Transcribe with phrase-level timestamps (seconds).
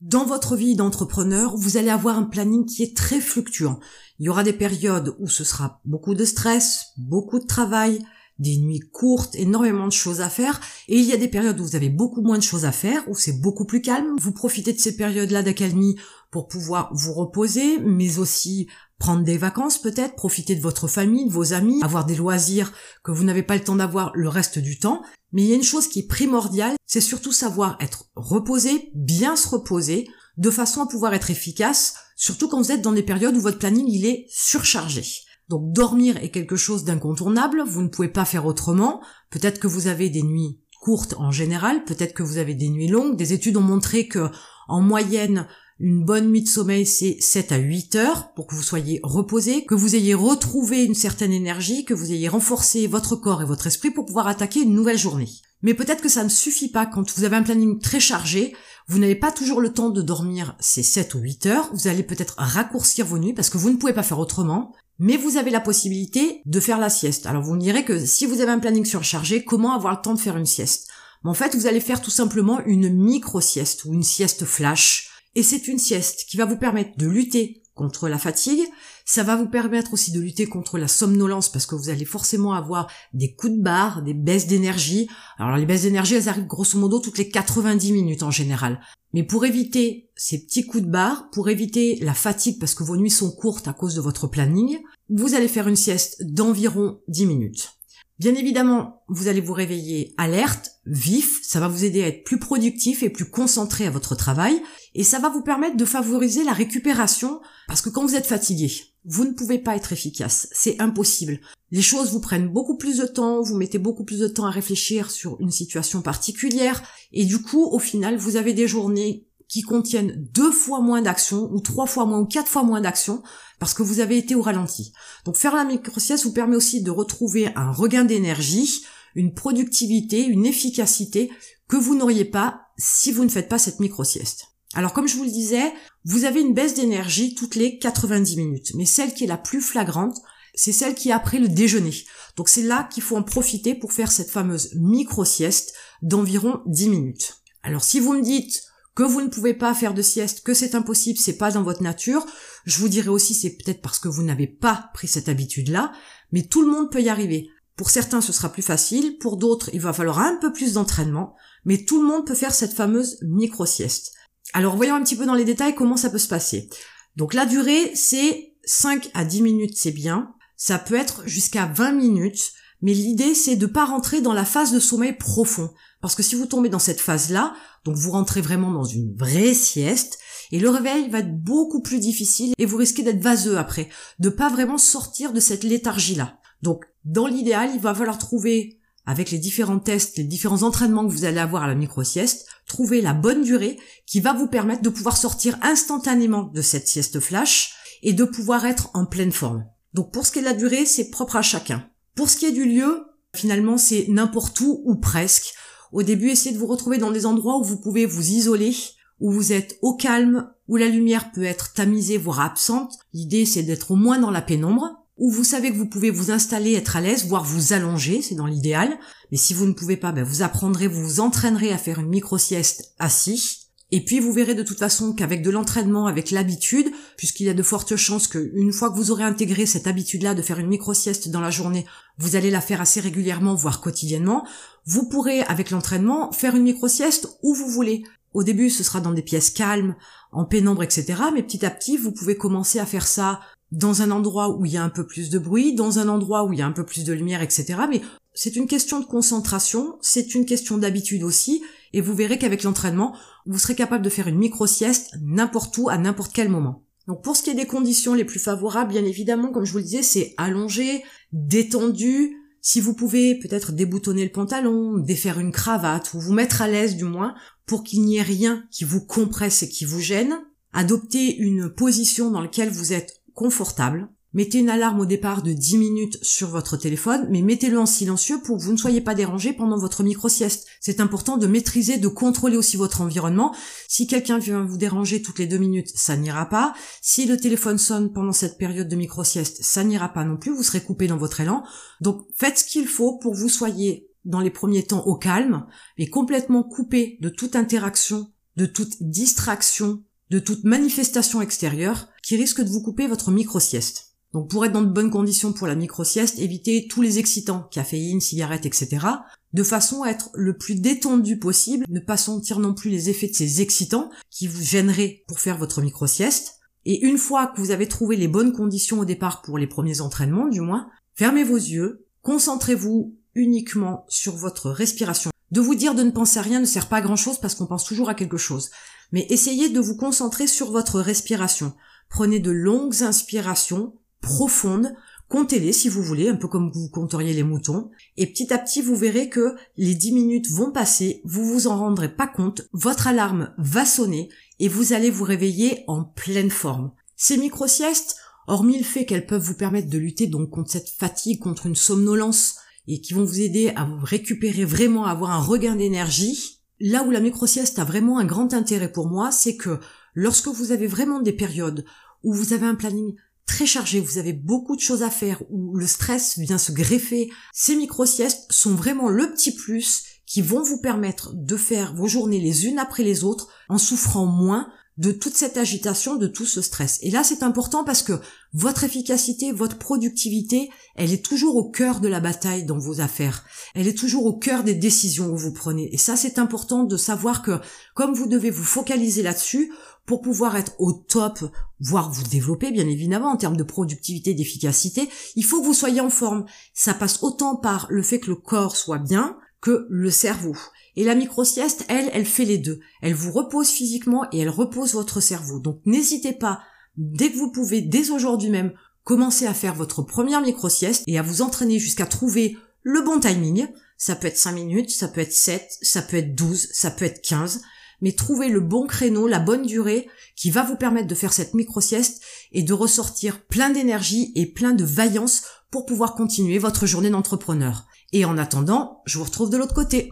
[0.00, 3.80] Dans votre vie d'entrepreneur, vous allez avoir un planning qui est très fluctuant.
[4.18, 7.98] Il y aura des périodes où ce sera beaucoup de stress, beaucoup de travail,
[8.38, 10.58] des nuits courtes, énormément de choses à faire,
[10.88, 13.06] et il y a des périodes où vous avez beaucoup moins de choses à faire,
[13.10, 14.16] où c'est beaucoup plus calme.
[14.18, 15.96] Vous profitez de ces périodes-là d'accalmie
[16.30, 18.68] pour pouvoir vous reposer, mais aussi
[19.00, 22.72] prendre des vacances peut-être, profiter de votre famille, de vos amis, avoir des loisirs
[23.02, 25.02] que vous n'avez pas le temps d'avoir le reste du temps.
[25.32, 29.34] Mais il y a une chose qui est primordiale, c'est surtout savoir être reposé, bien
[29.34, 33.36] se reposer, de façon à pouvoir être efficace, surtout quand vous êtes dans des périodes
[33.36, 35.04] où votre planning il est surchargé.
[35.48, 39.00] Donc dormir est quelque chose d'incontournable, vous ne pouvez pas faire autrement.
[39.30, 42.88] Peut-être que vous avez des nuits courtes en général, peut-être que vous avez des nuits
[42.88, 43.16] longues.
[43.16, 44.30] Des études ont montré que
[44.68, 45.48] en moyenne
[45.80, 49.64] une bonne nuit de sommeil, c'est 7 à 8 heures pour que vous soyez reposé,
[49.64, 53.66] que vous ayez retrouvé une certaine énergie, que vous ayez renforcé votre corps et votre
[53.66, 55.30] esprit pour pouvoir attaquer une nouvelle journée.
[55.62, 58.54] Mais peut-être que ça ne suffit pas quand vous avez un planning très chargé,
[58.88, 62.02] vous n'avez pas toujours le temps de dormir ces 7 ou 8 heures, vous allez
[62.02, 65.50] peut-être raccourcir vos nuits parce que vous ne pouvez pas faire autrement, mais vous avez
[65.50, 67.24] la possibilité de faire la sieste.
[67.24, 70.14] Alors vous me direz que si vous avez un planning surchargé, comment avoir le temps
[70.14, 70.88] de faire une sieste?
[71.24, 75.09] En fait, vous allez faire tout simplement une micro-sieste ou une sieste flash.
[75.34, 78.60] Et c'est une sieste qui va vous permettre de lutter contre la fatigue,
[79.06, 82.52] ça va vous permettre aussi de lutter contre la somnolence parce que vous allez forcément
[82.52, 85.08] avoir des coups de barre, des baisses d'énergie.
[85.38, 88.80] Alors les baisses d'énergie, elles arrivent grosso modo toutes les 90 minutes en général.
[89.14, 92.96] Mais pour éviter ces petits coups de barre, pour éviter la fatigue parce que vos
[92.96, 97.26] nuits sont courtes à cause de votre planning, vous allez faire une sieste d'environ 10
[97.26, 97.79] minutes.
[98.20, 102.38] Bien évidemment, vous allez vous réveiller alerte, vif, ça va vous aider à être plus
[102.38, 104.60] productif et plus concentré à votre travail,
[104.94, 108.70] et ça va vous permettre de favoriser la récupération, parce que quand vous êtes fatigué,
[109.06, 111.40] vous ne pouvez pas être efficace, c'est impossible.
[111.70, 114.50] Les choses vous prennent beaucoup plus de temps, vous mettez beaucoup plus de temps à
[114.50, 119.62] réfléchir sur une situation particulière, et du coup, au final, vous avez des journées qui
[119.62, 123.22] contiennent deux fois moins d'action, ou trois fois moins, ou quatre fois moins d'action,
[123.58, 124.92] parce que vous avez été au ralenti.
[125.24, 128.84] Donc faire la micro-sieste vous permet aussi de retrouver un regain d'énergie,
[129.16, 131.32] une productivité, une efficacité
[131.68, 134.46] que vous n'auriez pas si vous ne faites pas cette micro-sieste.
[134.74, 135.72] Alors comme je vous le disais,
[136.04, 139.60] vous avez une baisse d'énergie toutes les 90 minutes, mais celle qui est la plus
[139.60, 140.16] flagrante,
[140.54, 142.04] c'est celle qui est après le déjeuner.
[142.36, 147.42] Donc c'est là qu'il faut en profiter pour faire cette fameuse micro-sieste d'environ 10 minutes.
[147.64, 148.62] Alors si vous me dites
[148.94, 151.82] que vous ne pouvez pas faire de sieste, que c'est impossible, c'est pas dans votre
[151.82, 152.26] nature.
[152.64, 155.92] Je vous dirais aussi c'est peut-être parce que vous n'avez pas pris cette habitude-là,
[156.32, 157.48] mais tout le monde peut y arriver.
[157.76, 161.34] Pour certains ce sera plus facile, pour d'autres il va falloir un peu plus d'entraînement,
[161.64, 164.12] mais tout le monde peut faire cette fameuse micro-sieste.
[164.52, 166.68] Alors voyons un petit peu dans les détails comment ça peut se passer.
[167.16, 171.92] Donc la durée c'est 5 à 10 minutes c'est bien, ça peut être jusqu'à 20
[171.92, 172.52] minutes,
[172.82, 175.70] mais l'idée c'est de pas rentrer dans la phase de sommeil profond.
[176.00, 177.54] Parce que si vous tombez dans cette phase-là,
[177.84, 180.18] donc vous rentrez vraiment dans une vraie sieste,
[180.52, 183.88] et le réveil va être beaucoup plus difficile et vous risquez d'être vaseux après,
[184.18, 186.38] de pas vraiment sortir de cette léthargie-là.
[186.62, 191.12] Donc, dans l'idéal, il va falloir trouver, avec les différents tests, les différents entraînements que
[191.12, 194.90] vous allez avoir à la micro-sieste, trouver la bonne durée qui va vous permettre de
[194.90, 199.64] pouvoir sortir instantanément de cette sieste flash et de pouvoir être en pleine forme.
[199.94, 201.88] Donc, pour ce qui est de la durée, c'est propre à chacun.
[202.20, 205.54] Pour ce qui est du lieu, finalement, c'est n'importe où ou presque.
[205.90, 208.76] Au début, essayez de vous retrouver dans des endroits où vous pouvez vous isoler,
[209.20, 212.92] où vous êtes au calme, où la lumière peut être tamisée, voire absente.
[213.14, 216.30] L'idée, c'est d'être au moins dans la pénombre, où vous savez que vous pouvez vous
[216.30, 218.98] installer, être à l'aise, voire vous allonger, c'est dans l'idéal.
[219.32, 222.10] Mais si vous ne pouvez pas, ben vous apprendrez, vous vous entraînerez à faire une
[222.10, 223.69] micro-sieste assis.
[223.92, 227.54] Et puis vous verrez de toute façon qu'avec de l'entraînement, avec l'habitude, puisqu'il y a
[227.54, 231.28] de fortes chances qu'une fois que vous aurez intégré cette habitude-là de faire une micro-sieste
[231.28, 231.86] dans la journée,
[232.18, 234.46] vous allez la faire assez régulièrement, voire quotidiennement,
[234.86, 238.04] vous pourrez, avec l'entraînement, faire une micro-sieste où vous voulez.
[238.32, 239.96] Au début, ce sera dans des pièces calmes,
[240.30, 241.14] en pénombre, etc.
[241.34, 243.40] Mais petit à petit, vous pouvez commencer à faire ça
[243.72, 246.44] dans un endroit où il y a un peu plus de bruit, dans un endroit
[246.44, 247.74] où il y a un peu plus de lumière, etc.
[247.88, 248.02] Mais
[248.34, 251.62] c'est une question de concentration, c'est une question d'habitude aussi,
[251.92, 255.98] et vous verrez qu'avec l'entraînement, vous serez capable de faire une micro-sieste n'importe où, à
[255.98, 256.84] n'importe quel moment.
[257.06, 259.78] Donc pour ce qui est des conditions les plus favorables, bien évidemment, comme je vous
[259.78, 261.02] le disais, c'est allongé,
[261.32, 266.68] détendu, si vous pouvez peut-être déboutonner le pantalon, défaire une cravate, ou vous mettre à
[266.68, 267.34] l'aise du moins,
[267.66, 270.38] pour qu'il n'y ait rien qui vous compresse et qui vous gêne,
[270.72, 275.78] adoptez une position dans laquelle vous êtes confortable, Mettez une alarme au départ de 10
[275.78, 279.52] minutes sur votre téléphone, mais mettez-le en silencieux pour que vous ne soyez pas dérangé
[279.52, 280.66] pendant votre micro-sieste.
[280.80, 283.54] C'est important de maîtriser, de contrôler aussi votre environnement.
[283.88, 286.74] Si quelqu'un vient vous déranger toutes les deux minutes, ça n'ira pas.
[287.02, 290.62] Si le téléphone sonne pendant cette période de micro-sieste, ça n'ira pas non plus, vous
[290.62, 291.64] serez coupé dans votre élan.
[292.00, 295.66] Donc faites ce qu'il faut pour que vous soyez dans les premiers temps au calme,
[295.98, 302.60] mais complètement coupé de toute interaction de toute distraction, de toute manifestation extérieure qui risque
[302.60, 304.09] de vous couper votre micro-sieste.
[304.32, 308.20] Donc pour être dans de bonnes conditions pour la micro-sieste, évitez tous les excitants, caféine,
[308.20, 309.06] cigarettes, etc.
[309.52, 313.28] de façon à être le plus détendu possible, ne pas sentir non plus les effets
[313.28, 316.60] de ces excitants qui vous gêneraient pour faire votre micro-sieste.
[316.84, 320.00] Et une fois que vous avez trouvé les bonnes conditions au départ pour les premiers
[320.00, 325.30] entraînements, du moins, fermez vos yeux, concentrez-vous uniquement sur votre respiration.
[325.50, 327.56] De vous dire de ne penser à rien ne sert pas à grand chose parce
[327.56, 328.70] qu'on pense toujours à quelque chose.
[329.12, 331.74] Mais essayez de vous concentrer sur votre respiration.
[332.08, 334.92] Prenez de longues inspirations profondes,
[335.28, 338.82] comptez-les si vous voulez, un peu comme vous compteriez les moutons, et petit à petit
[338.82, 343.06] vous verrez que les 10 minutes vont passer, vous vous en rendrez pas compte, votre
[343.06, 344.28] alarme va sonner
[344.58, 346.92] et vous allez vous réveiller en pleine forme.
[347.16, 351.38] Ces micro-siestes, hormis le fait qu'elles peuvent vous permettre de lutter donc contre cette fatigue,
[351.38, 352.56] contre une somnolence,
[352.88, 357.04] et qui vont vous aider à vous récupérer vraiment, à avoir un regain d'énergie, là
[357.04, 359.78] où la micro-sieste a vraiment un grand intérêt pour moi, c'est que
[360.14, 361.84] lorsque vous avez vraiment des périodes
[362.22, 363.14] où vous avez un planning
[363.50, 367.30] très chargé, vous avez beaucoup de choses à faire, où le stress vient se greffer,
[367.52, 372.40] ces micro-siestes sont vraiment le petit plus qui vont vous permettre de faire vos journées
[372.40, 374.68] les unes après les autres en souffrant moins
[374.98, 376.98] de toute cette agitation, de tout ce stress.
[377.02, 378.20] Et là, c'est important parce que
[378.52, 383.44] votre efficacité, votre productivité, elle est toujours au cœur de la bataille dans vos affaires.
[383.74, 385.92] Elle est toujours au cœur des décisions que vous prenez.
[385.92, 387.58] Et ça, c'est important de savoir que
[387.94, 389.72] comme vous devez vous focaliser là-dessus
[390.10, 391.38] pour pouvoir être au top,
[391.78, 396.00] voire vous développer, bien évidemment, en termes de productivité, d'efficacité, il faut que vous soyez
[396.00, 396.46] en forme.
[396.74, 400.56] Ça passe autant par le fait que le corps soit bien que le cerveau.
[400.96, 402.80] Et la micro-sieste, elle, elle fait les deux.
[403.02, 405.60] Elle vous repose physiquement et elle repose votre cerveau.
[405.60, 406.58] Donc n'hésitez pas,
[406.96, 408.72] dès que vous pouvez, dès aujourd'hui même,
[409.04, 413.68] commencer à faire votre première micro-sieste et à vous entraîner jusqu'à trouver le bon timing.
[413.96, 417.04] Ça peut être 5 minutes, ça peut être 7, ça peut être 12, ça peut
[417.04, 417.62] être 15
[418.00, 421.54] mais trouvez le bon créneau, la bonne durée qui va vous permettre de faire cette
[421.54, 427.10] micro-sieste et de ressortir plein d'énergie et plein de vaillance pour pouvoir continuer votre journée
[427.10, 427.86] d'entrepreneur.
[428.12, 430.10] Et en attendant, je vous retrouve de l'autre côté.